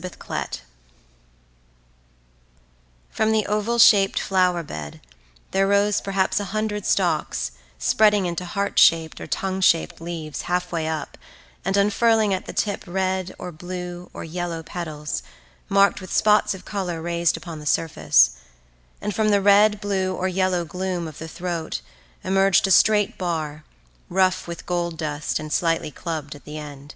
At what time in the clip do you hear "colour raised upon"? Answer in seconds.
16.64-17.58